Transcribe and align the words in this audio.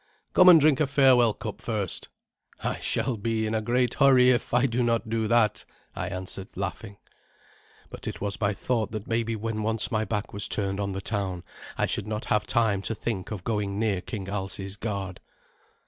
"Come 0.33 0.49
and 0.49 0.59
drink 0.59 0.79
a 0.79 0.87
farewell 0.87 1.35
cup 1.35 1.61
first." 1.61 2.09
"I 2.63 2.79
shall 2.79 3.17
be 3.17 3.45
in 3.45 3.53
a 3.53 3.61
great 3.61 3.93
hurry 3.93 4.31
if 4.31 4.51
I 4.51 4.65
do 4.65 4.81
not 4.81 5.11
do 5.11 5.27
that," 5.27 5.63
I 5.95 6.07
answered, 6.07 6.47
laughing. 6.55 6.97
But 7.91 8.07
it 8.07 8.19
was 8.19 8.41
my 8.41 8.51
thought 8.51 8.89
that 8.93 9.05
maybe 9.05 9.35
when 9.35 9.61
once 9.61 9.91
my 9.91 10.03
back 10.03 10.33
was 10.33 10.47
turned 10.47 10.79
on 10.79 10.93
the 10.93 11.01
town, 11.01 11.43
I 11.77 11.85
should 11.85 12.07
not 12.07 12.25
have 12.33 12.47
time 12.47 12.81
to 12.81 12.95
think 12.95 13.29
of 13.29 13.43
going 13.43 13.77
near 13.77 14.01
King 14.01 14.27
Alsi's 14.27 14.75
guard. 14.75 15.19